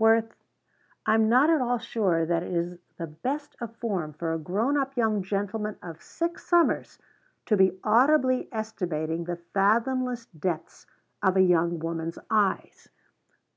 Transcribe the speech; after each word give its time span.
"Worth, 0.00 0.34
I'm 1.06 1.28
not 1.28 1.48
at 1.48 1.60
all 1.60 1.78
sure 1.78 2.26
that 2.26 2.42
it 2.42 2.52
is 2.52 2.76
the 2.96 3.06
best 3.06 3.54
of 3.60 3.76
form 3.76 4.14
for 4.14 4.32
a 4.32 4.38
grown 4.40 4.76
up 4.76 4.96
young 4.96 5.22
gentleman 5.22 5.76
of 5.80 6.02
six 6.02 6.44
summers 6.44 6.98
to 7.44 7.56
be 7.56 7.78
audibly 7.84 8.48
estimating 8.50 9.22
the 9.26 9.36
fathomless 9.36 10.26
depths 10.36 10.86
of 11.22 11.36
a 11.36 11.40
young 11.42 11.78
woman's 11.78 12.18
eyes. 12.28 12.88